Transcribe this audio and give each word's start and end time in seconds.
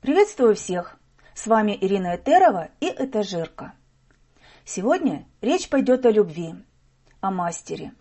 Приветствую 0.00 0.56
всех! 0.56 0.98
С 1.34 1.46
вами 1.46 1.76
Ирина 1.78 2.16
Этерова 2.16 2.70
и 2.80 2.86
Этажерка. 2.86 3.74
Сегодня 4.64 5.26
речь 5.42 5.68
пойдет 5.68 6.06
о 6.06 6.10
любви, 6.10 6.54
о 7.20 7.30
мастере 7.30 7.92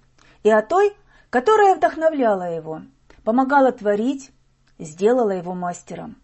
и 0.43 0.49
о 0.49 0.61
той, 0.61 0.95
которая 1.29 1.75
вдохновляла 1.75 2.55
его, 2.55 2.83
помогала 3.25 3.73
творить, 3.73 4.31
сделала 4.77 5.31
его 5.31 5.53
мастером. 5.55 6.15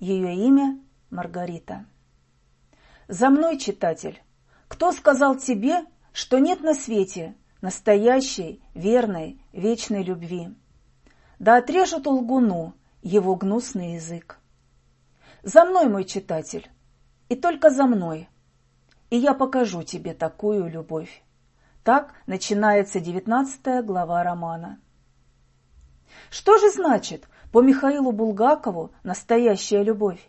Ее 0.00 0.34
имя 0.34 0.78
Маргарита. 1.08 1.86
За 3.08 3.30
мной, 3.30 3.56
читатель, 3.56 4.22
кто 4.68 4.92
сказал 4.92 5.36
тебе, 5.36 5.86
что 6.12 6.38
нет 6.38 6.60
на 6.60 6.74
свете 6.74 7.34
настоящей, 7.62 8.62
верной, 8.74 9.40
вечной 9.54 10.02
любви? 10.02 10.54
Да 11.38 11.56
отрежут 11.56 12.06
лгуну 12.06 12.74
его 13.00 13.34
гнусный 13.34 13.94
язык. 13.94 14.39
За 15.42 15.64
мной, 15.64 15.88
мой 15.88 16.04
читатель, 16.04 16.70
и 17.28 17.36
только 17.36 17.70
за 17.70 17.86
мной. 17.86 18.28
И 19.08 19.16
я 19.16 19.34
покажу 19.34 19.82
тебе 19.82 20.12
такую 20.14 20.68
любовь. 20.68 21.22
Так 21.82 22.12
начинается 22.26 23.00
девятнадцатая 23.00 23.82
глава 23.82 24.22
романа. 24.22 24.78
Что 26.30 26.58
же 26.58 26.70
значит 26.70 27.28
по 27.52 27.62
Михаилу 27.62 28.12
Булгакову 28.12 28.92
настоящая 29.02 29.82
любовь? 29.82 30.28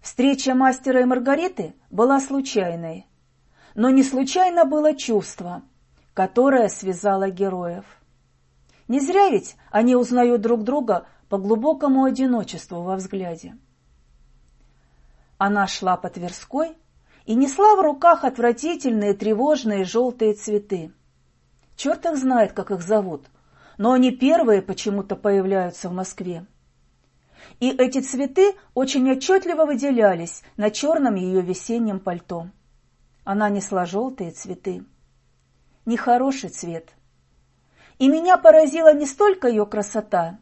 Встреча 0.00 0.54
мастера 0.54 1.02
и 1.02 1.04
Маргариты 1.04 1.74
была 1.90 2.20
случайной, 2.20 3.06
но 3.74 3.90
не 3.90 4.02
случайно 4.02 4.64
было 4.64 4.96
чувство, 4.96 5.62
которое 6.14 6.68
связало 6.68 7.28
героев. 7.30 7.84
Не 8.86 9.00
зря 9.00 9.28
ведь 9.28 9.56
они 9.70 9.94
узнают 9.96 10.40
друг 10.40 10.64
друга 10.64 11.06
по 11.28 11.38
глубокому 11.38 12.04
одиночеству 12.04 12.82
во 12.82 12.96
взгляде. 12.96 13.56
Она 15.36 15.66
шла 15.66 15.96
по 15.96 16.08
Тверской 16.08 16.76
и 17.26 17.34
несла 17.34 17.76
в 17.76 17.80
руках 17.80 18.24
отвратительные 18.24 19.14
тревожные 19.14 19.84
желтые 19.84 20.34
цветы. 20.34 20.92
Черт 21.76 22.06
их 22.06 22.16
знает, 22.16 22.52
как 22.52 22.70
их 22.70 22.82
зовут, 22.82 23.26
но 23.76 23.92
они 23.92 24.10
первые 24.10 24.62
почему-то 24.62 25.14
появляются 25.14 25.88
в 25.88 25.92
Москве. 25.92 26.46
И 27.60 27.70
эти 27.70 28.00
цветы 28.00 28.54
очень 28.74 29.10
отчетливо 29.10 29.64
выделялись 29.64 30.42
на 30.56 30.70
черном 30.70 31.14
ее 31.14 31.40
весеннем 31.40 32.00
пальто. 32.00 32.48
Она 33.24 33.48
несла 33.48 33.84
желтые 33.84 34.32
цветы. 34.32 34.84
Нехороший 35.86 36.50
цвет. 36.50 36.90
И 37.98 38.08
меня 38.08 38.38
поразила 38.38 38.92
не 38.94 39.06
столько 39.06 39.48
ее 39.48 39.66
красота, 39.66 40.38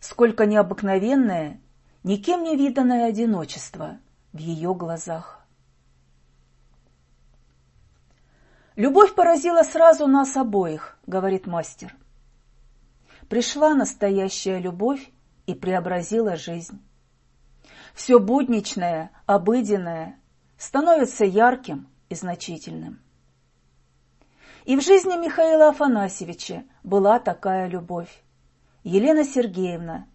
сколько 0.00 0.46
необыкновенное, 0.46 1.60
никем 2.02 2.42
не 2.42 2.56
виданное 2.56 3.06
одиночество 3.06 3.98
в 4.32 4.38
ее 4.38 4.74
глазах. 4.74 5.46
«Любовь 8.76 9.14
поразила 9.14 9.62
сразу 9.64 10.06
нас 10.06 10.36
обоих»,— 10.36 10.98
говорит 11.06 11.46
мастер. 11.46 11.96
«Пришла 13.28 13.74
настоящая 13.74 14.60
любовь 14.60 15.10
и 15.46 15.54
преобразила 15.54 16.36
жизнь. 16.36 16.80
Все 17.94 18.20
будничное, 18.20 19.10
обыденное 19.26 20.20
становится 20.56 21.24
ярким 21.24 21.88
и 22.08 22.14
значительным. 22.14 23.00
И 24.64 24.76
в 24.76 24.82
жизни 24.82 25.16
Михаила 25.16 25.70
Афанасьевича 25.70 26.64
была 26.82 27.18
такая 27.18 27.68
любовь. 27.68 28.22
Елена 28.84 29.24
Сергеевна, 29.24 30.06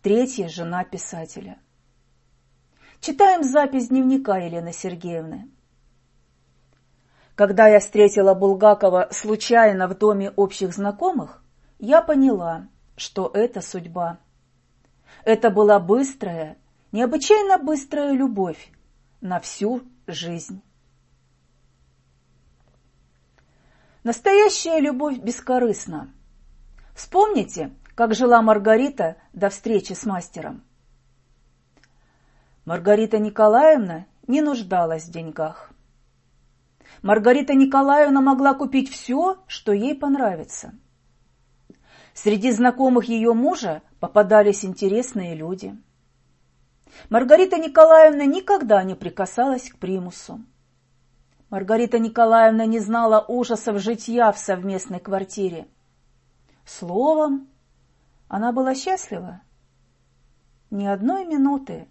третья 0.00 0.48
жена 0.48 0.84
писателя. 0.84 1.58
Читаем 3.00 3.42
запись 3.42 3.88
дневника 3.88 4.38
Елены 4.38 4.72
Сергеевны. 4.72 5.50
Когда 7.34 7.66
я 7.66 7.80
встретила 7.80 8.34
Булгакова 8.34 9.08
случайно 9.10 9.88
в 9.88 9.98
доме 9.98 10.30
общих 10.30 10.72
знакомых, 10.72 11.42
я 11.80 12.00
поняла, 12.00 12.68
что 12.96 13.28
это 13.34 13.60
судьба. 13.60 14.20
Это 15.24 15.50
была 15.50 15.80
быстрая, 15.80 16.58
необычайно 16.92 17.58
быстрая 17.58 18.12
любовь 18.12 18.70
на 19.20 19.40
всю 19.40 19.82
жизнь. 20.06 20.62
Настоящая 24.04 24.78
любовь 24.78 25.18
бескорыстна. 25.18 26.12
Вспомните, 26.94 27.72
как 27.94 28.14
жила 28.14 28.42
Маргарита 28.42 29.16
до 29.32 29.50
встречи 29.50 29.92
с 29.92 30.04
мастером. 30.04 30.62
Маргарита 32.64 33.18
Николаевна 33.18 34.06
не 34.26 34.40
нуждалась 34.40 35.04
в 35.04 35.10
деньгах. 35.10 35.72
Маргарита 37.02 37.54
Николаевна 37.54 38.20
могла 38.20 38.54
купить 38.54 38.90
все, 38.90 39.38
что 39.46 39.72
ей 39.72 39.94
понравится. 39.94 40.72
Среди 42.14 42.50
знакомых 42.52 43.06
ее 43.06 43.32
мужа 43.32 43.82
попадались 43.98 44.64
интересные 44.64 45.34
люди. 45.34 45.76
Маргарита 47.08 47.56
Николаевна 47.56 48.26
никогда 48.26 48.82
не 48.84 48.94
прикасалась 48.94 49.70
к 49.70 49.78
примусу. 49.78 50.40
Маргарита 51.50 51.98
Николаевна 51.98 52.66
не 52.66 52.78
знала 52.78 53.24
ужасов 53.26 53.78
житья 53.78 54.30
в 54.30 54.38
совместной 54.38 55.00
квартире. 55.00 55.66
Словом, 56.64 57.48
она 58.32 58.50
была 58.50 58.74
счастлива? 58.74 59.42
Ни 60.70 60.86
одной 60.86 61.26
минуты. 61.26 61.86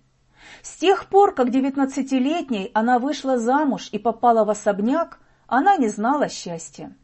С 0.63 0.75
тех 0.75 1.07
пор, 1.07 1.35
как 1.35 1.52
девятнадцатилетней 1.52 2.72
она 2.74 2.97
вышла 2.97 3.38
замуж 3.38 3.90
и 3.91 4.00
попала 4.00 4.44
в 4.44 4.50
особняк, 4.50 5.19
она 5.46 5.78
не 5.78 5.88
знала 5.88 6.29
счастья. 6.29 6.97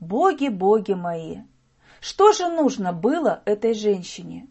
Боги, 0.00 0.48
боги 0.48 0.94
мои! 0.94 1.42
Что 2.00 2.32
же 2.32 2.48
нужно 2.48 2.94
было 2.94 3.42
этой 3.44 3.74
женщине? 3.74 4.48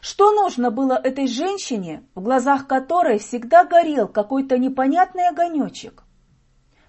Что 0.00 0.32
нужно 0.32 0.70
было 0.70 0.94
этой 0.94 1.26
женщине, 1.26 2.04
в 2.14 2.22
глазах 2.22 2.66
которой 2.66 3.18
всегда 3.18 3.64
горел 3.64 4.08
какой-то 4.08 4.56
непонятный 4.56 5.28
огонечек? 5.28 6.04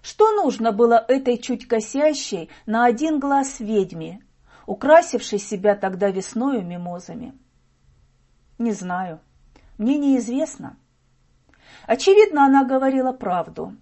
Что 0.01 0.31
нужно 0.31 0.71
было 0.71 1.03
этой 1.09 1.37
чуть 1.37 1.67
косящей 1.67 2.49
на 2.66 2.85
один 2.85 3.19
глаз 3.19 3.59
ведьме, 3.59 4.23
украсивший 4.69 5.40
себя 5.40 5.75
тогда 5.75 6.12
весною 6.12 6.63
мимозами? 6.63 7.34
Не 8.59 8.72
знаю. 8.72 9.19
Мне 9.80 9.97
неизвестно. 9.97 10.78
Очевидно, 11.88 12.46
она 12.46 12.63
говорила 12.63 13.12
правду. 13.12 13.75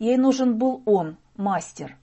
Ей 0.00 0.16
нужен 0.16 0.58
был 0.58 0.82
он, 0.84 1.16
мастер, 1.36 1.96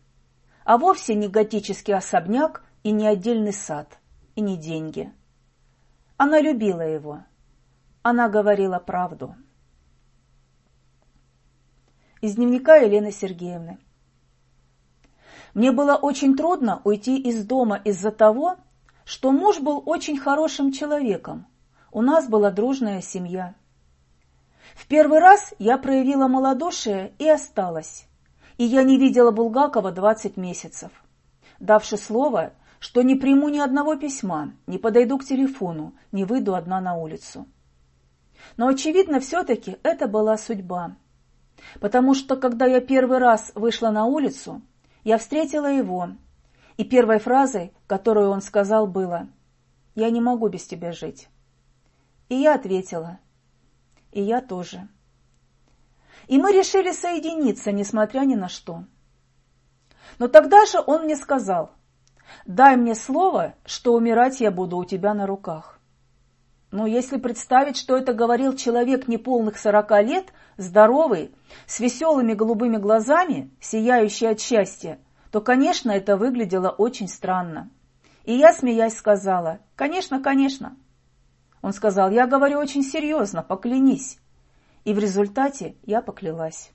а 0.63 0.77
вовсе 0.77 1.15
не 1.15 1.27
готический 1.27 1.93
особняк 1.93 2.63
и 2.83 2.91
не 2.91 3.07
отдельный 3.07 3.51
сад, 3.51 3.99
и 4.35 4.41
не 4.41 4.55
деньги. 4.55 5.11
Она 6.15 6.39
любила 6.39 6.81
его. 6.81 7.25
Она 8.03 8.29
говорила 8.29 8.79
правду. 8.79 9.35
Из 12.21 12.35
дневника 12.35 12.77
Елены 12.77 13.11
Сергеевны. 13.11 13.79
Мне 15.53 15.71
было 15.71 15.95
очень 15.95 16.35
трудно 16.35 16.81
уйти 16.83 17.17
из 17.17 17.45
дома 17.45 17.79
из-за 17.83 18.11
того, 18.11 18.57
что 19.05 19.31
муж 19.31 19.59
был 19.59 19.83
очень 19.85 20.17
хорошим 20.17 20.71
человеком. 20.71 21.45
У 21.91 22.01
нас 22.01 22.27
была 22.27 22.49
дружная 22.49 23.01
семья. 23.01 23.53
В 24.75 24.87
первый 24.87 25.19
раз 25.19 25.53
я 25.59 25.77
проявила 25.77 26.27
малодушие 26.27 27.13
и 27.19 27.29
осталась. 27.29 28.07
И 28.57 28.63
я 28.63 28.83
не 28.83 28.97
видела 28.97 29.31
Булгакова 29.31 29.91
20 29.91 30.37
месяцев. 30.37 30.91
Давши 31.59 31.97
слово, 31.97 32.53
что 32.79 33.03
не 33.03 33.15
приму 33.15 33.49
ни 33.49 33.59
одного 33.59 33.95
письма, 33.95 34.53
не 34.65 34.77
подойду 34.77 35.19
к 35.19 35.25
телефону, 35.25 35.93
не 36.11 36.23
выйду 36.23 36.55
одна 36.55 36.81
на 36.81 36.95
улицу. 36.95 37.47
Но, 38.57 38.67
очевидно, 38.67 39.19
все-таки 39.19 39.77
это 39.83 40.07
была 40.07 40.37
судьба. 40.37 40.95
Потому 41.79 42.13
что, 42.13 42.35
когда 42.35 42.65
я 42.65 42.81
первый 42.81 43.19
раз 43.19 43.51
вышла 43.55 43.89
на 43.89 44.05
улицу, 44.05 44.61
я 45.03 45.17
встретила 45.17 45.71
его, 45.71 46.09
и 46.77 46.83
первой 46.83 47.19
фразой, 47.19 47.73
которую 47.87 48.29
он 48.29 48.41
сказал, 48.41 48.87
было 48.87 49.27
«Я 49.95 50.09
не 50.09 50.21
могу 50.21 50.47
без 50.49 50.65
тебя 50.65 50.91
жить». 50.91 51.29
И 52.29 52.35
я 52.35 52.55
ответила 52.55 53.19
«И 54.11 54.21
я 54.21 54.41
тоже». 54.41 54.87
И 56.27 56.37
мы 56.37 56.51
решили 56.53 56.91
соединиться, 56.91 57.71
несмотря 57.71 58.21
ни 58.21 58.35
на 58.35 58.47
что. 58.47 58.85
Но 60.19 60.27
тогда 60.27 60.65
же 60.65 60.81
он 60.85 61.03
мне 61.03 61.15
сказал 61.15 61.71
«Дай 62.45 62.77
мне 62.77 62.95
слово, 62.95 63.55
что 63.65 63.93
умирать 63.93 64.39
я 64.39 64.51
буду 64.51 64.77
у 64.77 64.85
тебя 64.85 65.13
на 65.13 65.27
руках». 65.27 65.72
Но 66.73 66.87
если 66.87 67.17
представить, 67.17 67.77
что 67.77 67.95
это 67.95 68.15
говорил 68.15 68.55
человек 68.55 69.07
неполных 69.07 69.59
сорока 69.59 70.01
лет, 70.01 70.33
здоровый, 70.57 71.31
с 71.67 71.79
веселыми 71.79 72.33
голубыми 72.33 72.77
глазами, 72.77 73.51
сияющий 73.61 74.25
от 74.25 74.41
счастья, 74.41 74.97
то, 75.29 75.39
конечно, 75.39 75.91
это 75.91 76.17
выглядело 76.17 76.69
очень 76.69 77.07
странно. 77.07 77.69
И 78.23 78.33
я, 78.33 78.51
смеясь, 78.53 78.97
сказала, 78.97 79.59
«Конечно, 79.75 80.19
конечно». 80.19 80.75
Он 81.61 81.73
сказал, 81.73 82.09
я 82.09 82.25
говорю 82.25 82.57
очень 82.57 82.81
серьезно, 82.81 83.43
поклянись. 83.43 84.17
И 84.83 84.95
в 84.95 84.97
результате 84.97 85.75
я 85.83 86.01
поклялась. 86.01 86.71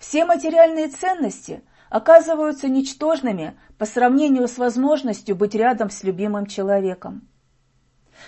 Все 0.00 0.24
материальные 0.24 0.88
ценности 0.88 1.62
оказываются 1.90 2.68
ничтожными 2.68 3.58
по 3.76 3.84
сравнению 3.84 4.48
с 4.48 4.56
возможностью 4.56 5.36
быть 5.36 5.54
рядом 5.54 5.90
с 5.90 6.02
любимым 6.02 6.46
человеком. 6.46 7.28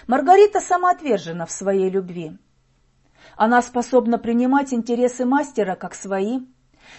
Маргарита 0.06 0.60
самоотвержена 0.60 1.46
в 1.46 1.52
своей 1.52 1.88
любви. 1.88 2.36
Она 3.36 3.62
способна 3.62 4.18
принимать 4.18 4.74
интересы 4.74 5.24
мастера 5.24 5.76
как 5.76 5.94
свои, 5.94 6.40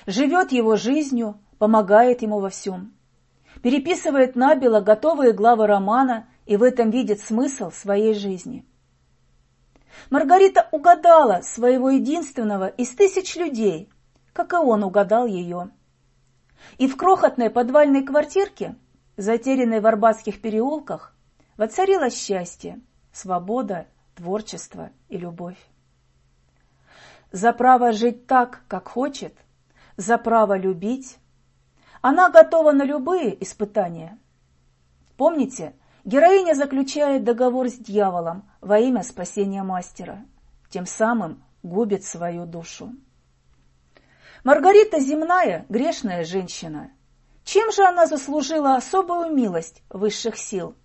живет 0.08 0.52
его 0.52 0.78
жизнью, 0.78 1.38
помогает 1.60 2.22
ему 2.22 2.40
во 2.40 2.50
всем. 2.50 2.94
Переписывает 3.62 4.36
набело 4.36 4.80
готовые 4.80 5.34
главы 5.34 5.68
романа 5.68 6.28
и 6.46 6.56
в 6.56 6.64
этом 6.64 6.90
видит 6.90 7.20
смысл 7.20 7.72
своей 7.72 8.14
жизни. 8.14 8.66
Маргарита 10.10 10.70
угадала 10.72 11.42
своего 11.44 11.90
единственного 11.90 12.68
из 12.68 12.90
тысяч 12.92 13.36
людей, 13.36 13.90
как 14.32 14.54
и 14.54 14.56
он 14.56 14.84
угадал 14.84 15.28
ее. 15.28 15.70
И 16.78 16.88
в 16.88 16.98
крохотной 16.98 17.50
подвальной 17.50 18.04
квартирке, 18.04 18.76
затерянной 19.18 19.80
в 19.80 19.88
Арбатских 19.88 20.42
переулках, 20.42 21.16
воцарилось 21.58 22.18
счастье, 22.18 22.82
свобода, 23.12 23.88
творчество 24.16 24.92
и 25.10 25.18
любовь. 25.18 25.58
За 27.32 27.52
право 27.52 27.92
жить 27.92 28.28
так, 28.28 28.62
как 28.68 28.88
хочет, 28.90 29.36
за 29.98 30.18
право 30.18 30.58
любить, 30.58 31.18
она 32.02 32.30
готова 32.30 32.72
на 32.72 32.84
любые 32.84 33.42
испытания. 33.44 34.20
Помните, 35.18 35.74
героиня 36.04 36.54
заключает 36.54 37.24
договор 37.24 37.70
с 37.70 37.74
дьяволом 37.74 38.44
во 38.62 38.80
имя 38.80 39.04
спасения 39.04 39.64
мастера, 39.64 40.26
тем 40.70 40.86
самым 40.86 41.44
губит 41.64 42.04
свою 42.04 42.46
душу. 42.46 42.94
Маргарита 44.44 45.00
земная, 45.00 45.66
грешная 45.70 46.26
женщина. 46.26 46.92
Чем 47.46 47.72
же 47.72 47.86
она 47.86 48.06
заслужила 48.08 48.76
особую 48.76 49.34
милость 49.34 49.82
высших 49.90 50.38
сил? 50.38 50.76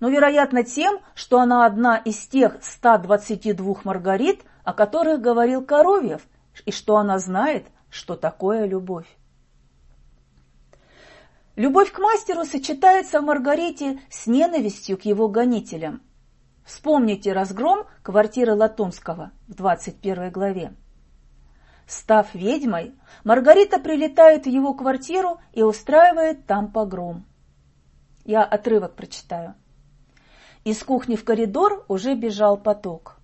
Ну, 0.00 0.08
вероятно, 0.08 0.64
тем, 0.64 0.98
что 1.14 1.38
она 1.38 1.66
одна 1.66 1.96
из 1.96 2.18
тех 2.26 2.58
122 2.62 3.76
Маргарит, 3.84 4.42
о 4.64 4.72
которых 4.72 5.20
говорил 5.20 5.64
Коровьев, 5.64 6.22
и 6.64 6.72
что 6.72 6.96
она 6.96 7.18
знает, 7.20 7.66
что 7.90 8.16
такое 8.16 8.66
любовь. 8.66 9.06
Любовь 11.54 11.92
к 11.92 11.98
мастеру 12.00 12.44
сочетается 12.44 13.20
в 13.20 13.24
Маргарите 13.24 14.00
с 14.10 14.26
ненавистью 14.26 14.98
к 14.98 15.02
его 15.02 15.28
гонителям. 15.28 16.02
Вспомните 16.64 17.32
разгром 17.32 17.86
квартиры 18.02 18.54
Латунского 18.54 19.30
в 19.46 19.54
21 19.54 20.30
главе. 20.32 20.74
Став 21.86 22.34
ведьмой, 22.34 22.94
Маргарита 23.24 23.78
прилетает 23.78 24.44
в 24.44 24.48
его 24.48 24.74
квартиру 24.74 25.38
и 25.52 25.62
устраивает 25.62 26.46
там 26.46 26.72
погром. 26.72 27.24
Я 28.24 28.42
отрывок 28.42 28.94
прочитаю. 28.94 29.54
Из 30.64 30.82
кухни 30.82 31.14
в 31.14 31.24
коридор 31.24 31.84
уже 31.88 32.14
бежал 32.14 32.56
поток. 32.56 33.18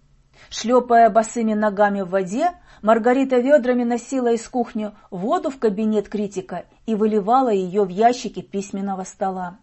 Шлепая 0.50 1.08
босыми 1.08 1.54
ногами 1.54 2.02
в 2.02 2.10
воде, 2.10 2.52
Маргарита 2.82 3.36
ведрами 3.36 3.84
носила 3.84 4.32
из 4.32 4.46
кухни 4.48 4.92
воду 5.10 5.50
в 5.50 5.58
кабинет 5.58 6.08
критика 6.08 6.64
и 6.86 6.94
выливала 6.94 7.50
ее 7.50 7.84
в 7.84 7.88
ящики 7.88 8.42
письменного 8.42 9.04
стола. 9.04 9.58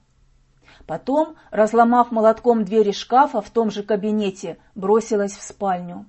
Потом, 0.86 1.36
разломав 1.52 2.12
молотком 2.12 2.64
двери 2.64 2.92
шкафа 2.92 3.42
в 3.42 3.50
том 3.50 3.72
же 3.72 3.84
кабинете, 3.84 4.58
бросилась 4.74 5.34
в 5.34 5.42
спальню. 5.42 6.06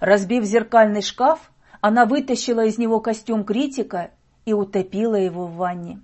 Разбив 0.00 0.44
зеркальный 0.44 1.02
шкаф, 1.02 1.50
она 1.86 2.04
вытащила 2.04 2.64
из 2.64 2.78
него 2.78 2.98
костюм 2.98 3.44
критика 3.44 4.10
и 4.44 4.52
утопила 4.52 5.14
его 5.14 5.46
в 5.46 5.54
ванне. 5.54 6.02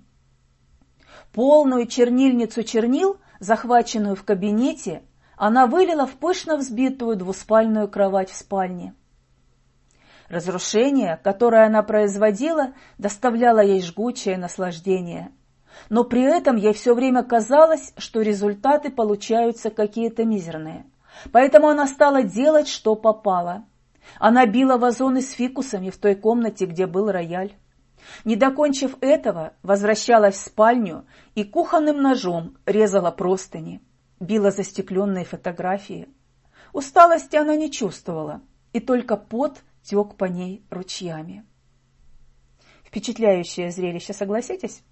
Полную 1.33 1.87
чернильницу 1.87 2.63
чернил, 2.63 3.17
захваченную 3.41 4.15
в 4.15 4.23
кабинете, 4.23 5.03
она 5.35 5.67
вылила 5.67 6.07
в 6.07 6.11
пышно 6.11 6.55
взбитую 6.55 7.17
двуспальную 7.17 7.89
кровать 7.89 8.29
в 8.29 8.35
спальне. 8.37 8.95
Разрушение, 10.29 11.19
которое 11.21 11.65
она 11.65 11.83
производила, 11.83 12.75
доставляло 12.97 13.59
ей 13.59 13.81
жгучее 13.81 14.37
наслаждение. 14.37 15.33
Но 15.89 16.05
при 16.05 16.21
этом 16.21 16.55
ей 16.55 16.71
все 16.71 16.93
время 16.93 17.23
казалось, 17.23 17.93
что 17.97 18.21
результаты 18.21 18.89
получаются 18.89 19.69
какие-то 19.69 20.23
мизерные. 20.23 20.85
Поэтому 21.33 21.67
она 21.67 21.87
стала 21.87 22.23
делать, 22.23 22.69
что 22.69 22.95
попало– 22.95 23.65
она 24.19 24.45
била 24.45 24.77
вазоны 24.77 25.21
с 25.21 25.31
фикусами 25.31 25.89
в 25.89 25.97
той 25.97 26.15
комнате, 26.15 26.65
где 26.65 26.87
был 26.87 27.11
рояль. 27.11 27.53
Не 28.25 28.35
докончив 28.35 28.97
этого, 29.01 29.53
возвращалась 29.63 30.35
в 30.35 30.45
спальню 30.45 31.05
и 31.35 31.43
кухонным 31.43 32.01
ножом 32.01 32.57
резала 32.65 33.11
простыни, 33.11 33.81
била 34.19 34.51
застекленные 34.51 35.25
фотографии. 35.25 36.09
Усталости 36.73 37.35
она 37.35 37.55
не 37.55 37.71
чувствовала, 37.71 38.41
и 38.73 38.79
только 38.79 39.15
пот 39.15 39.59
тек 39.83 40.15
по 40.15 40.25
ней 40.25 40.65
ручьями. 40.69 41.45
Впечатляющее 42.83 43.71
зрелище, 43.71 44.13
согласитесь? 44.13 44.83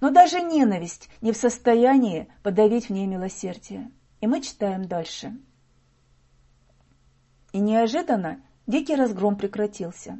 Но 0.00 0.10
даже 0.10 0.40
ненависть 0.40 1.08
не 1.20 1.32
в 1.32 1.36
состоянии 1.36 2.28
подавить 2.42 2.88
в 2.88 2.92
ней 2.92 3.06
милосердие. 3.06 3.90
И 4.20 4.26
мы 4.26 4.40
читаем 4.42 4.86
дальше. 4.86 5.36
И 7.56 7.58
неожиданно 7.58 8.42
дикий 8.66 8.94
разгром 8.94 9.36
прекратился. 9.36 10.18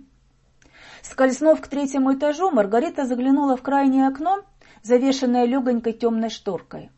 Скользнув 1.03 1.61
к 1.61 1.69
третьему 1.69 2.15
этажу, 2.15 2.51
Маргарита 2.51 3.05
заглянула 3.05 3.59
в 3.59 3.63
крайнее 3.63 4.09
окно, 4.09 4.43
завешенное 4.83 5.45
легонькой 5.45 5.93
темной 5.93 6.31
шторкой. 6.31 6.91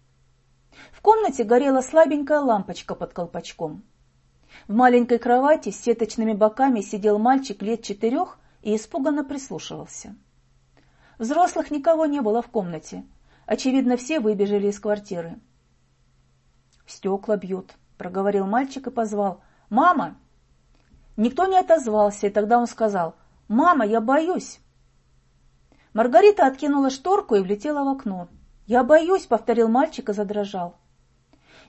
В 0.92 1.00
комнате 1.00 1.42
горела 1.42 1.80
слабенькая 1.80 2.38
лампочка 2.38 2.94
под 2.94 3.14
колпачком. 3.14 3.82
В 4.68 4.74
маленькой 4.74 5.18
кровати 5.18 5.72
с 5.72 5.80
сеточными 5.80 6.34
боками 6.34 6.82
сидел 6.82 7.18
мальчик 7.18 7.60
лет 7.60 7.82
четырех 7.82 8.38
и 8.62 8.76
испуганно 8.76 9.24
прислушивался. 9.24 10.14
Взрослых 11.18 11.72
никого 11.72 12.06
не 12.06 12.20
было 12.20 12.42
в 12.42 12.46
комнате. 12.46 13.04
Очевидно, 13.44 13.96
все 13.96 14.20
выбежали 14.20 14.68
из 14.68 14.78
квартиры. 14.78 15.40
«Стекла 16.86 17.36
бьют»,— 17.36 17.74
проговорил 17.98 18.46
мальчик 18.46 18.86
и 18.86 18.92
позвал. 18.92 19.40
«Мама!» 19.68 20.16
Никто 21.18 21.46
не 21.46 21.58
отозвался, 21.58 22.28
и 22.28 22.30
тогда 22.30 22.58
он 22.58 22.68
сказал, 22.68 23.16
«Мама, 23.48 23.84
я 23.84 24.00
боюсь». 24.00 24.60
Маргарита 25.92 26.46
откинула 26.46 26.90
шторку 26.90 27.34
и 27.34 27.40
влетела 27.40 27.82
в 27.82 27.88
окно. 27.88 28.28
«Я 28.66 28.84
боюсь»,— 28.84 29.26
повторил 29.28 29.68
мальчик 29.68 30.10
и 30.10 30.12
задрожал. 30.12 30.76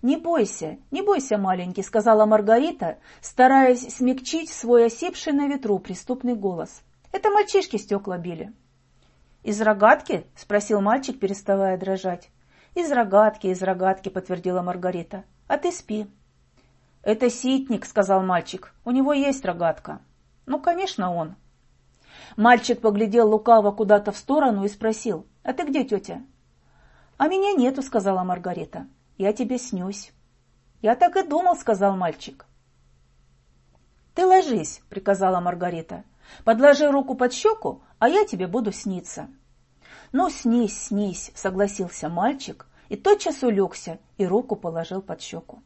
«Не 0.04 0.18
бойся, 0.18 0.78
не 0.92 1.02
бойся, 1.02 1.40
маленький»,— 1.40 1.82
сказала 1.84 2.28
Маргарита, 2.28 3.00
стараясь 3.22 3.92
смягчить 3.92 4.52
свой 4.52 4.86
осипший 4.86 5.34
на 5.34 5.48
ветру 5.48 5.80
преступный 5.80 6.36
голос. 6.36 6.84
«Это 7.12 7.32
мальчишки 7.32 7.78
стекла 7.78 8.20
били». 8.20 8.54
«Из 9.42 9.60
рогатки?»— 9.62 10.28
спросил 10.36 10.80
мальчик, 10.80 11.20
переставая 11.20 11.76
дрожать. 11.76 12.30
«Из 12.76 12.92
рогатки, 12.92 13.48
из 13.48 13.64
рогатки»,— 13.64 14.10
подтвердила 14.10 14.62
Маргарита. 14.62 15.24
«А 15.48 15.58
ты 15.58 15.72
спи». 15.72 16.06
«Это 17.02 17.30
ситник»,— 17.30 17.86
сказал 17.88 18.22
мальчик. 18.24 18.74
«У 18.84 18.92
него 18.92 19.14
есть 19.14 19.46
рогатка». 19.46 20.02
«Ну, 20.46 20.60
конечно, 20.60 21.14
он». 21.14 21.36
Мальчик 22.36 22.82
поглядел 22.82 23.30
лукаво 23.30 23.72
куда-то 23.72 24.12
в 24.12 24.18
сторону 24.18 24.66
и 24.66 24.70
спросил. 24.70 25.26
«А 25.44 25.54
ты 25.54 25.64
где, 25.64 25.84
тетя?» 25.84 26.22
«А 27.18 27.28
меня 27.28 27.54
нету»,— 27.54 27.82
сказала 27.84 28.24
Маргарита. 28.24 28.88
«Я 29.18 29.34
тебе 29.34 29.58
снюсь». 29.58 30.12
«Я 30.82 30.96
так 30.96 31.16
и 31.18 31.24
думал»,— 31.24 31.56
сказал 31.58 31.96
мальчик. 31.96 32.46
«Ты 34.14 34.26
ложись»,— 34.26 34.82
приказала 34.90 35.40
Маргарита. 35.40 36.04
«Подложи 36.44 36.90
руку 36.90 37.16
под 37.16 37.34
щеку, 37.34 37.82
а 38.00 38.10
я 38.10 38.26
тебе 38.26 38.48
буду 38.48 38.72
сниться». 38.72 39.28
«Ну, 40.12 40.30
снись, 40.30 40.88
снись»,— 40.88 41.32
согласился 41.36 42.10
мальчик 42.10 42.66
и 42.90 42.96
тотчас 42.96 43.44
улегся 43.44 44.00
и 44.18 44.26
руку 44.26 44.56
положил 44.56 45.02
под 45.02 45.22
щеку. 45.22 45.62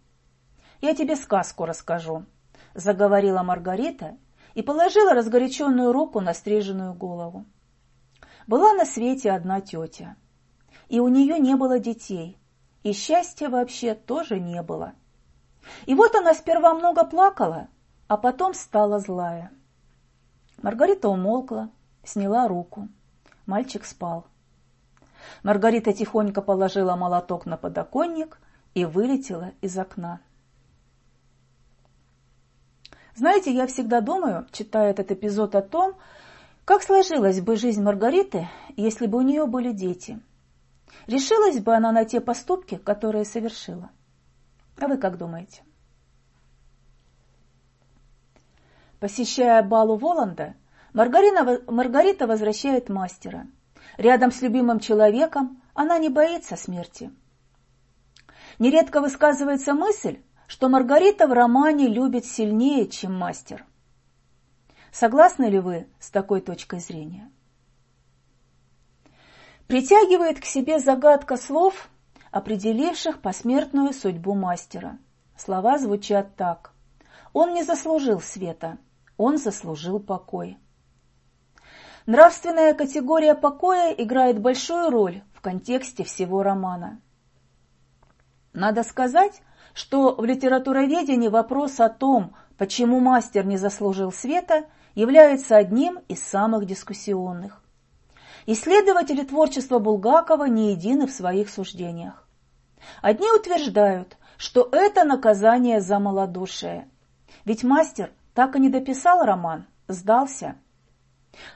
«Я 0.83 0.93
тебе 0.93 1.15
сказку 1.15 1.63
расскажу»,— 1.63 2.25
заговорила 2.73 3.41
Маргарита 3.41 4.17
и 4.53 4.61
положила 4.61 5.13
разгоряченную 5.13 5.93
руку 5.93 6.19
на 6.19 6.33
стриженную 6.33 6.93
голову. 6.93 7.45
Была 8.47 8.73
на 8.73 8.83
свете 8.83 9.31
одна 9.31 9.61
тетя, 9.61 10.17
и 10.89 10.99
у 10.99 11.07
нее 11.07 11.39
не 11.39 11.55
было 11.55 11.79
детей, 11.79 12.37
и 12.83 12.91
счастья 12.91 13.47
вообще 13.47 13.95
тоже 13.95 14.41
не 14.41 14.61
было. 14.61 14.91
И 15.85 15.95
вот 15.95 16.15
она 16.15 16.33
сперва 16.33 16.73
много 16.73 17.05
плакала, 17.05 17.69
а 18.09 18.17
потом 18.17 18.53
стала 18.53 18.99
злая. 18.99 19.53
Маргарита 20.61 21.07
умолкла, 21.07 21.69
сняла 22.03 22.49
руку. 22.49 22.89
Мальчик 23.45 23.85
спал. 23.85 24.25
Маргарита 25.43 25.93
тихонько 25.93 26.41
положила 26.41 26.97
молоток 26.97 27.45
на 27.45 27.55
подоконник 27.55 28.41
и 28.73 28.83
вылетела 28.83 29.53
из 29.61 29.77
окна. 29.77 30.19
Знаете, 33.15 33.51
я 33.53 33.67
всегда 33.67 34.01
думаю, 34.01 34.47
читая 34.51 34.89
этот 34.89 35.11
эпизод 35.11 35.55
о 35.55 35.61
том, 35.61 35.95
как 36.65 36.81
сложилась 36.81 37.41
бы 37.41 37.55
жизнь 37.55 37.83
Маргариты, 37.83 38.47
если 38.75 39.05
бы 39.05 39.19
у 39.19 39.21
нее 39.21 39.45
были 39.45 39.71
дети. 39.71 40.19
Решилась 41.05 41.59
бы 41.59 41.75
она 41.75 41.91
на 41.91 42.05
те 42.05 42.21
поступки, 42.21 42.77
которые 42.77 43.25
совершила. 43.25 43.91
А 44.79 44.87
вы 44.87 44.97
как 44.97 45.17
думаете? 45.17 45.61
Посещая 48.99 49.61
балу 49.61 49.97
Воланда, 49.97 50.55
Маргарина, 50.93 51.59
Маргарита 51.67 52.25
возвращает 52.25 52.89
мастера. 52.89 53.47
Рядом 53.97 54.31
с 54.31 54.41
любимым 54.41 54.79
человеком 54.79 55.61
она 55.73 55.99
не 55.99 56.09
боится 56.09 56.55
смерти. 56.55 57.11
Нередко 58.59 59.01
высказывается 59.01 59.73
мысль, 59.73 60.21
что 60.53 60.69
Маргарита 60.69 61.27
в 61.27 61.33
романе 61.33 61.87
любит 61.87 62.27
сильнее, 62.27 62.87
чем 62.87 63.17
мастер. 63.17 63.65
Согласны 64.91 65.45
ли 65.45 65.57
вы 65.57 65.87
с 65.99 66.11
такой 66.11 66.41
точкой 66.41 66.79
зрения? 66.79 67.31
Притягивает 69.65 70.39
к 70.39 70.45
себе 70.45 70.77
загадка 70.77 71.37
слов, 71.37 71.89
определивших 72.29 73.19
посмертную 73.19 73.93
судьбу 73.93 74.35
мастера. 74.35 74.99
Слова 75.35 75.79
звучат 75.79 76.35
так. 76.35 76.73
Он 77.33 77.55
не 77.55 77.63
заслужил 77.63 78.21
света, 78.21 78.77
он 79.17 79.39
заслужил 79.39 79.99
покой. 79.99 80.59
Нравственная 82.05 82.75
категория 82.75 83.33
покоя 83.33 83.91
играет 83.91 84.39
большую 84.39 84.91
роль 84.91 85.23
в 85.33 85.41
контексте 85.41 86.03
всего 86.03 86.43
романа. 86.43 87.01
Надо 88.53 88.83
сказать, 88.83 89.41
что 89.73 90.15
в 90.15 90.23
литературоведении 90.25 91.27
вопрос 91.27 91.79
о 91.79 91.89
том, 91.89 92.35
почему 92.57 92.99
мастер 92.99 93.45
не 93.45 93.57
заслужил 93.57 94.11
света, 94.11 94.65
является 94.95 95.57
одним 95.57 95.99
из 96.07 96.23
самых 96.23 96.65
дискуссионных. 96.65 97.61
Исследователи 98.45 99.23
творчества 99.23 99.79
Булгакова 99.79 100.45
не 100.45 100.71
едины 100.71 101.07
в 101.07 101.11
своих 101.11 101.49
суждениях. 101.49 102.27
Одни 103.01 103.31
утверждают, 103.31 104.17
что 104.37 104.67
это 104.71 105.05
наказание 105.05 105.79
за 105.79 105.99
малодушие. 105.99 106.89
Ведь 107.45 107.63
мастер 107.63 108.11
так 108.33 108.55
и 108.55 108.59
не 108.59 108.69
дописал 108.69 109.23
роман, 109.23 109.65
сдался. 109.87 110.55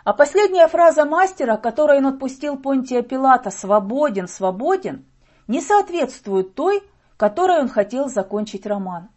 А 0.03 0.13
последняя 0.13 0.67
фраза 0.67 1.05
мастера, 1.05 1.57
которой 1.57 1.99
он 1.99 2.07
отпустил 2.07 2.57
Понтия 2.57 3.01
Пилата 3.01 3.51
«свободен, 3.51 4.27
свободен», 4.27 5.05
не 5.47 5.61
соответствует 5.61 6.55
той, 6.55 6.83
которой 7.17 7.59
он 7.59 7.67
хотел 7.67 8.07
закончить 8.07 8.65
роман. 8.65 9.09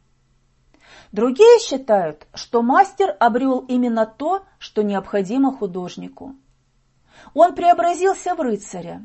Другие 1.12 1.59
считают, 1.61 2.26
что 2.35 2.62
мастер 2.62 3.16
обрел 3.21 3.61
именно 3.61 4.07
то, 4.07 4.45
что 4.59 4.83
необходимо 4.83 5.57
художнику. 5.57 6.35
Он 7.35 7.54
преобразился 7.54 8.35
в 8.35 8.40
рыцаря. 8.40 9.04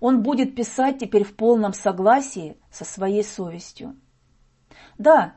Он 0.00 0.22
будет 0.22 0.54
писать 0.54 0.98
теперь 0.98 1.24
в 1.24 1.34
полном 1.34 1.72
согласии 1.72 2.58
со 2.70 2.84
своей 2.84 3.24
совестью. 3.24 3.96
Да, 4.98 5.34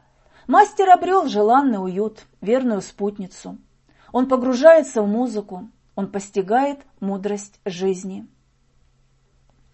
мастер 0.47 0.89
обрел 0.89 1.27
желанный 1.27 1.81
уют, 1.81 2.25
верную 2.41 2.81
спутницу. 2.81 3.57
Он 4.11 4.27
погружается 4.27 5.01
в 5.01 5.07
музыку, 5.07 5.69
он 5.95 6.11
постигает 6.11 6.79
мудрость 6.99 7.59
жизни. 7.65 8.27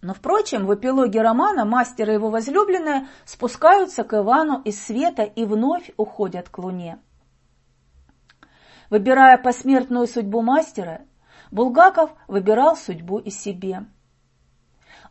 Но, 0.06 0.14
впрочем, 0.14 0.68
в 0.68 0.76
эпилоге 0.76 1.24
романа 1.24 1.66
мастер 1.66 2.12
и 2.12 2.14
его 2.14 2.30
возлюбленная 2.30 3.08
спускаются 3.26 4.04
к 4.04 4.14
Ивану 4.14 4.62
из 4.62 4.80
света 4.80 5.24
и 5.24 5.46
вновь 5.46 5.90
уходят 5.98 6.48
к 6.48 6.60
луне. 6.60 7.00
Выбирая 8.92 9.40
посмертную 9.40 10.06
судьбу 10.06 10.44
мастера, 10.44 11.02
Булгаков 11.50 12.12
выбирал 12.28 12.78
судьбу 12.78 13.18
и 13.18 13.32
себе. 13.32 13.88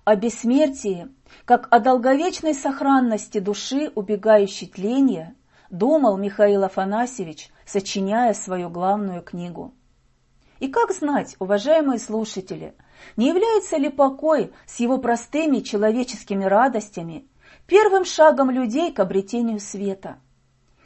О 0.04 0.14
бессмертии, 0.14 1.08
как 1.44 1.66
о 1.72 1.80
долговечной 1.80 2.54
сохранности 2.54 3.40
души, 3.40 3.90
убегающей 3.96 4.68
тления, 4.68 5.34
думал 5.70 6.18
Михаил 6.18 6.62
Афанасьевич, 6.62 7.50
сочиняя 7.66 8.32
свою 8.32 8.70
главную 8.70 9.22
книгу. 9.22 9.74
И 10.60 10.68
как 10.68 10.92
знать, 10.92 11.34
уважаемые 11.40 11.98
слушатели, 11.98 12.76
не 13.16 13.28
является 13.28 13.76
ли 13.76 13.88
покой 13.88 14.52
с 14.66 14.80
его 14.80 14.98
простыми 14.98 15.60
человеческими 15.60 16.44
радостями 16.44 17.26
первым 17.66 18.04
шагом 18.04 18.50
людей 18.50 18.92
к 18.92 19.00
обретению 19.00 19.60
света, 19.60 20.18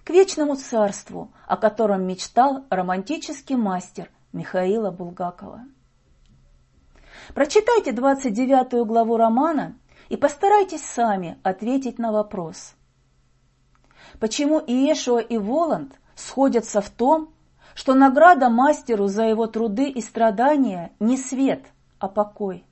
к 0.04 0.10
вечному 0.10 0.56
царству, 0.56 1.32
о 1.46 1.56
котором 1.56 2.06
мечтал 2.06 2.64
романтический 2.70 3.56
мастер 3.56 4.10
Михаила 4.32 4.90
Булгакова? 4.90 5.62
Прочитайте 7.34 7.92
29 7.92 8.86
главу 8.86 9.16
романа 9.16 9.76
и 10.08 10.16
постарайтесь 10.16 10.84
сами 10.84 11.38
ответить 11.42 11.98
на 11.98 12.12
вопрос. 12.12 12.74
Почему 14.20 14.60
Иешуа 14.60 15.18
и 15.18 15.36
Воланд 15.36 15.94
сходятся 16.14 16.80
в 16.80 16.88
том, 16.90 17.34
что 17.74 17.94
награда 17.94 18.48
мастеру 18.48 19.06
за 19.08 19.24
его 19.24 19.46
труды 19.46 19.88
и 19.88 20.00
страдания 20.00 20.92
не 21.00 21.16
свет– 21.16 21.64
а 21.98 22.08
покой. 22.08 22.64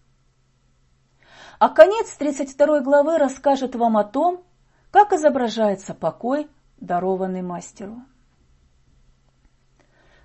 А 1.59 1.68
конец 1.68 2.14
32 2.16 2.80
главы 2.80 3.18
расскажет 3.18 3.75
вам 3.75 3.97
о 3.97 4.04
том, 4.04 4.45
как 4.90 5.12
изображается 5.12 5.95
покой, 5.95 6.49
дарованный 6.78 7.42
мастеру. 7.42 8.02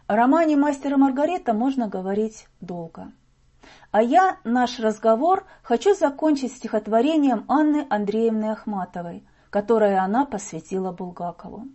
О 0.08 0.16
романе 0.16 0.58
«Мастер 0.58 0.94
и 0.94 0.96
Маргарита» 0.98 1.54
можно 1.54 1.88
говорить 1.88 2.48
долго. 2.60 3.14
А 3.92 4.02
я 4.02 4.40
наш 4.44 4.80
разговор 4.80 5.46
хочу 5.64 5.96
закончить 5.96 6.54
стихотворением 6.54 7.46
Анны 7.48 7.88
Андреевны 7.90 8.52
Ахматовой, 8.52 9.26
которое 9.50 10.02
она 10.02 10.26
посвятила 10.26 10.92
Булгакову. 10.92 11.68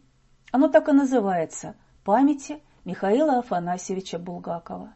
Оно 0.52 0.68
так 0.68 0.88
и 0.88 0.92
называется 0.92 1.76
«Памяти 2.04 2.62
Михаила 2.84 3.38
Афанасьевича 3.38 4.18
Булгакова». 4.18 4.92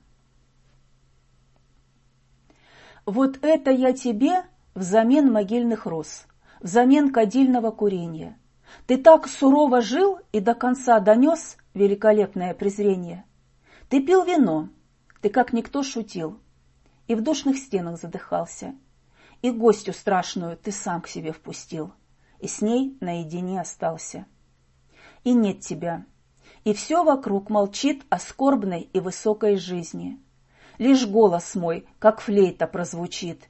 Вот 3.06 3.38
это 3.42 3.70
я 3.70 3.92
тебе 3.92 4.44
взамен 4.74 5.32
могильных 5.32 5.86
роз, 5.86 6.26
взамен 6.60 7.12
кадильного 7.12 7.70
курения. 7.70 8.38
Ты 8.86 8.98
так 8.98 9.26
сурово 9.26 9.80
жил 9.80 10.18
и 10.32 10.40
до 10.40 10.54
конца 10.54 11.00
донес 11.00 11.56
великолепное 11.74 12.54
презрение. 12.54 13.24
Ты 13.88 14.00
пил 14.04 14.24
вино, 14.24 14.68
ты 15.22 15.28
как 15.28 15.52
никто 15.52 15.82
шутил, 15.82 16.38
и 17.08 17.14
в 17.14 17.22
душных 17.22 17.58
стенах 17.58 17.98
задыхался, 17.98 18.74
и 19.42 19.50
гостью 19.50 19.94
страшную 19.94 20.56
ты 20.56 20.70
сам 20.70 21.00
к 21.00 21.08
себе 21.08 21.32
впустил, 21.32 21.92
и 22.38 22.46
с 22.46 22.62
ней 22.62 22.96
наедине 23.00 23.60
остался. 23.60 24.26
И 25.24 25.32
нет 25.32 25.60
тебя, 25.60 26.04
и 26.64 26.72
все 26.74 27.02
вокруг 27.02 27.50
молчит 27.50 28.04
о 28.10 28.18
скорбной 28.18 28.82
и 28.82 29.00
высокой 29.00 29.56
жизни— 29.56 30.20
лишь 30.80 31.06
голос 31.06 31.54
мой, 31.54 31.86
как 32.00 32.20
флейта, 32.20 32.66
прозвучит, 32.66 33.48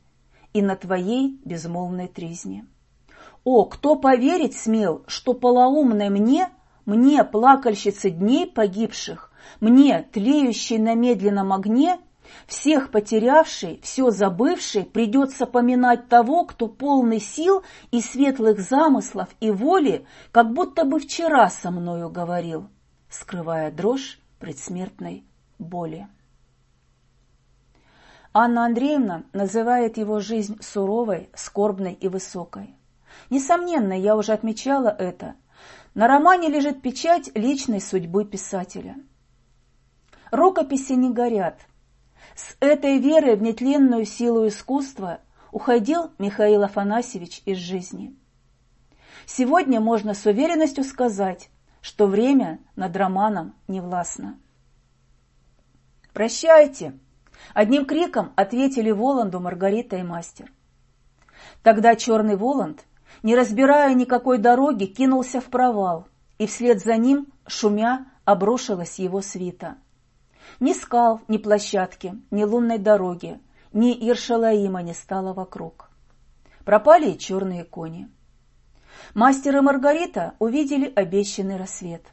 и 0.52 0.60
на 0.60 0.74
твоей 0.74 1.40
безмолвной 1.44 2.08
тризне. 2.08 2.66
О, 3.44 3.64
кто 3.64 3.94
поверить 3.94 4.56
смел, 4.56 5.04
что 5.06 5.32
полоумной 5.32 6.10
мне, 6.10 6.50
мне, 6.84 7.22
плакальщице 7.22 8.10
дней 8.10 8.46
погибших, 8.46 9.32
мне, 9.60 10.02
тлеющей 10.12 10.78
на 10.78 10.94
медленном 10.94 11.52
огне, 11.52 12.00
всех 12.48 12.90
потерявший, 12.90 13.80
все 13.82 14.10
забывший, 14.10 14.84
придется 14.84 15.46
поминать 15.46 16.08
того, 16.08 16.44
кто 16.44 16.66
полный 16.66 17.20
сил 17.20 17.62
и 17.92 18.00
светлых 18.00 18.58
замыслов 18.58 19.28
и 19.38 19.52
воли, 19.52 20.04
как 20.32 20.52
будто 20.52 20.84
бы 20.84 20.98
вчера 20.98 21.48
со 21.48 21.70
мною 21.70 22.10
говорил, 22.10 22.68
скрывая 23.08 23.70
дрожь 23.70 24.18
предсмертной 24.40 25.24
боли. 25.60 26.08
Анна 28.32 28.66
Андреевна 28.66 29.24
называет 29.32 29.96
его 29.96 30.20
жизнь 30.20 30.58
суровой, 30.62 31.30
скорбной 31.34 31.94
и 31.94 32.06
высокой. 32.06 32.76
Несомненно, 33.28 33.92
я 33.92 34.16
уже 34.16 34.32
отмечала 34.32 34.88
это. 34.88 35.34
На 35.94 36.06
романе 36.06 36.48
лежит 36.48 36.80
печать 36.80 37.30
личной 37.34 37.80
судьбы 37.80 38.24
писателя. 38.24 38.96
Рукописи 40.30 40.92
не 40.92 41.12
горят. 41.12 41.58
С 42.36 42.56
этой 42.60 42.98
верой 42.98 43.34
в 43.34 43.42
нетленную 43.42 44.04
силу 44.04 44.46
искусства 44.46 45.18
уходил 45.50 46.12
Михаил 46.18 46.62
Афанасьевич 46.62 47.42
из 47.46 47.58
жизни. 47.58 48.16
Сегодня 49.26 49.80
можно 49.80 50.14
с 50.14 50.24
уверенностью 50.24 50.84
сказать, 50.84 51.50
что 51.80 52.06
время 52.06 52.60
над 52.76 52.96
романом 52.96 53.54
не 53.66 53.80
властно. 53.80 54.38
«Прощайте!» 56.12 56.94
Одним 57.54 57.84
криком 57.86 58.32
ответили 58.36 58.90
Воланду 58.90 59.40
Маргарита 59.40 59.96
и 59.96 60.02
мастер. 60.02 60.52
Тогда 61.62 61.96
черный 61.96 62.36
Воланд, 62.36 62.84
не 63.22 63.34
разбирая 63.34 63.94
никакой 63.94 64.38
дороги, 64.38 64.84
кинулся 64.84 65.40
в 65.40 65.46
провал, 65.46 66.06
и 66.38 66.46
вслед 66.46 66.80
за 66.80 66.96
ним, 66.96 67.26
шумя, 67.46 68.06
обрушилась 68.24 68.98
его 68.98 69.20
свита. 69.20 69.76
Ни 70.58 70.72
скал, 70.72 71.20
ни 71.28 71.38
площадки, 71.38 72.20
ни 72.30 72.44
лунной 72.44 72.78
дороги, 72.78 73.40
ни 73.72 73.92
Иршалаима 74.08 74.82
не 74.82 74.94
стало 74.94 75.32
вокруг. 75.32 75.90
Пропали 76.64 77.10
и 77.10 77.18
черные 77.18 77.64
кони. 77.64 78.08
Мастер 79.14 79.56
и 79.56 79.60
Маргарита 79.60 80.34
увидели 80.38 80.92
обещанный 80.94 81.56
рассвет. 81.56 82.06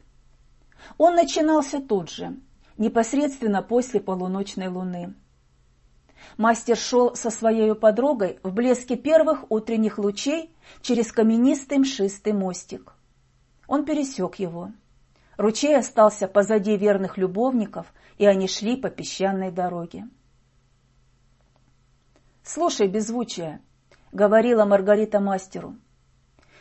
Он 0.96 1.14
начинался 1.14 1.80
тут 1.80 2.10
же, 2.10 2.36
непосредственно 2.78 3.62
после 3.62 4.00
полуночной 4.00 4.68
луны. 4.68 5.14
Мастер 6.36 6.76
шел 6.76 7.14
со 7.14 7.30
своей 7.30 7.74
подругой 7.74 8.40
в 8.42 8.52
блеске 8.52 8.96
первых 8.96 9.50
утренних 9.50 9.98
лучей 9.98 10.54
через 10.80 11.12
каменистый 11.12 11.78
мшистый 11.78 12.32
мостик. 12.32 12.94
Он 13.66 13.84
пересек 13.84 14.36
его. 14.36 14.72
Ручей 15.36 15.76
остался 15.76 16.26
позади 16.26 16.76
верных 16.76 17.18
любовников, 17.18 17.92
и 18.16 18.26
они 18.26 18.48
шли 18.48 18.76
по 18.76 18.90
песчаной 18.90 19.52
дороге. 19.52 20.08
«Слушай, 22.42 22.88
беззвучие»,— 22.88 23.60
говорила 24.12 24.64
Маргарита 24.64 25.20
мастеру, 25.20 25.76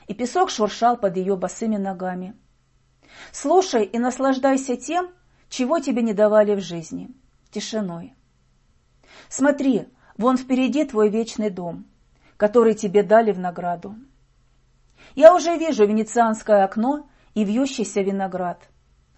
и 0.07 0.13
песок 0.13 0.50
шуршал 0.50 0.97
под 0.97 1.17
ее 1.17 1.36
босыми 1.36 1.77
ногами. 1.77 2.36
«Слушай 3.31 3.86
и 3.86 3.97
наслаждайся 3.97 4.75
тем, 4.75 5.09
чего 5.50 5.80
тебе 5.80 6.01
не 6.01 6.13
давали 6.13 6.56
в 6.56 6.62
жизни, 6.62 7.10
тишиной. 7.51 8.13
Смотри, 9.30 9.88
вон 10.18 10.38
впереди 10.38 10.86
твой 10.86 11.10
вечный 11.10 11.50
дом, 11.50 11.86
который 12.38 12.74
тебе 12.74 13.04
дали 13.04 13.32
в 13.32 13.39
награду. 13.39 13.96
Я 15.16 15.34
уже 15.34 15.58
вижу 15.58 15.86
венецианское 15.86 16.63
окно 16.63 17.10
и 17.34 17.44
вьющийся 17.44 18.01
виноград. 18.01 18.70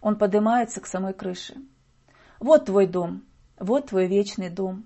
Он 0.02 0.18
поднимается 0.18 0.82
к 0.82 0.88
самой 0.88 1.14
крыше. 1.14 1.56
Вот 2.40 2.66
твой 2.66 2.88
дом, 2.88 3.24
вот 3.60 3.88
твой 3.88 4.08
вечный 4.08 4.50
дом. 4.50 4.86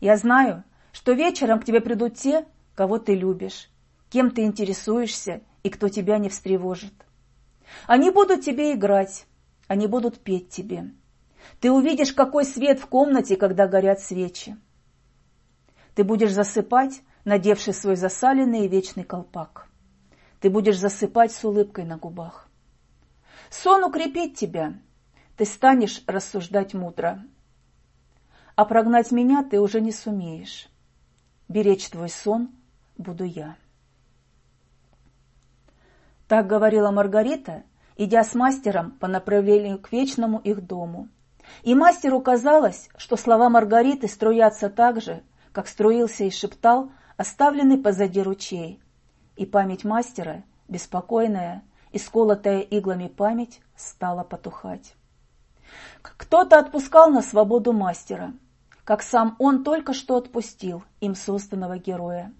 Я 0.00 0.16
знаю, 0.16 0.64
что 0.92 1.12
вечером 1.12 1.60
к 1.60 1.64
тебе 1.64 1.80
придут 1.80 2.14
те, 2.16 2.46
кого 2.74 2.98
ты 2.98 3.14
любишь, 3.14 3.70
кем 4.10 4.30
ты 4.30 4.42
интересуешься 4.42 5.40
и 5.62 5.70
кто 5.70 5.88
тебя 5.88 6.18
не 6.18 6.28
встревожит. 6.28 6.92
Они 7.86 8.10
будут 8.10 8.44
тебе 8.44 8.74
играть, 8.74 9.26
они 9.68 9.86
будут 9.86 10.18
петь 10.18 10.48
тебе. 10.48 10.90
Ты 11.60 11.70
увидишь, 11.70 12.12
какой 12.12 12.44
свет 12.44 12.80
в 12.80 12.86
комнате, 12.86 13.36
когда 13.36 13.68
горят 13.68 14.00
свечи. 14.00 14.56
Ты 15.94 16.04
будешь 16.04 16.32
засыпать, 16.32 17.02
надевший 17.24 17.74
свой 17.74 17.96
засаленный 17.96 18.64
и 18.64 18.68
вечный 18.68 19.04
колпак. 19.04 19.68
Ты 20.40 20.50
будешь 20.50 20.78
засыпать 20.78 21.32
с 21.32 21.44
улыбкой 21.44 21.84
на 21.84 21.96
губах. 21.96 22.48
Сон 23.50 23.84
укрепит 23.84 24.36
тебя, 24.36 24.74
ты 25.36 25.44
станешь 25.44 26.02
рассуждать 26.06 26.74
мудро. 26.74 27.22
А 28.56 28.64
прогнать 28.64 29.12
меня 29.12 29.44
ты 29.44 29.60
уже 29.60 29.80
не 29.80 29.92
сумеешь. 29.92 30.68
Беречь 31.48 31.88
твой 31.88 32.08
сон 32.08 32.50
буду 32.96 33.24
я. 33.24 33.56
Так 36.26 36.46
говорила 36.46 36.90
Маргарита, 36.90 37.62
идя 37.98 38.24
с 38.24 38.34
мастером 38.34 38.92
по 38.92 39.08
направлению 39.08 39.78
к 39.78 39.92
вечному 39.92 40.38
их 40.38 40.66
дому. 40.66 41.08
И 41.62 41.74
мастеру 41.74 42.20
казалось, 42.20 42.88
что 42.96 43.16
слова 43.16 43.50
Маргариты 43.50 44.08
струятся 44.08 44.70
так 44.70 45.02
же, 45.02 45.22
как 45.52 45.66
струился 45.66 46.24
и 46.24 46.30
шептал 46.30 46.90
оставленный 47.16 47.76
позади 47.76 48.22
ручей. 48.22 48.80
И 49.36 49.44
память 49.44 49.84
мастера, 49.84 50.44
беспокойная, 50.68 51.64
исколотая 51.92 52.60
иглами 52.60 53.08
память, 53.08 53.60
стала 53.76 54.22
потухать. 54.22 54.94
Кто-то 56.02 56.58
отпускал 56.58 57.10
на 57.10 57.22
свободу 57.22 57.72
мастера, 57.72 58.32
как 58.84 59.02
сам 59.02 59.34
он 59.38 59.64
только 59.64 59.92
что 59.92 60.16
отпустил 60.16 60.84
им 61.00 61.14
созданного 61.14 61.78
героя. 61.78 62.32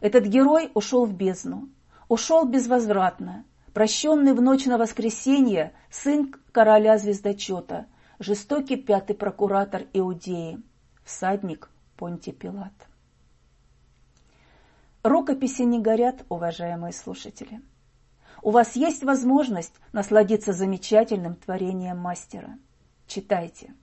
Этот 0.00 0.24
герой 0.24 0.70
ушел 0.74 1.04
в 1.04 1.12
бездну, 1.12 1.68
ушел 2.08 2.44
безвозвратно, 2.44 3.44
прощенный 3.76 4.32
в 4.32 4.40
ночь 4.40 4.64
на 4.64 4.78
воскресенье 4.78 5.74
сын 5.90 6.34
короля 6.50 6.96
звездочета, 6.96 7.84
жестокий 8.18 8.76
пятый 8.76 9.14
прокуратор 9.14 9.82
Иудеи, 9.92 10.62
всадник 11.04 11.68
Понти 11.98 12.32
Пилат. 12.32 12.72
Рукописи 15.02 15.60
не 15.60 15.78
горят, 15.78 16.24
уважаемые 16.30 16.94
слушатели. 16.94 17.60
У 18.40 18.50
вас 18.50 18.76
есть 18.76 19.04
возможность 19.04 19.74
насладиться 19.92 20.54
замечательным 20.54 21.34
творением 21.34 21.98
мастера. 21.98 22.58
Читайте. 23.06 23.74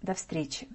До 0.00 0.14
встречи. 0.14 0.68